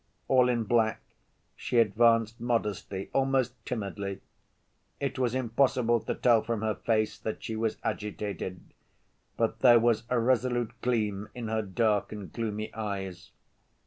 [0.27, 0.99] All in black,
[1.55, 4.21] she advanced modestly, almost timidly.
[4.99, 8.61] It was impossible to tell from her face that she was agitated;
[9.37, 13.29] but there was a resolute gleam in her dark and gloomy eyes.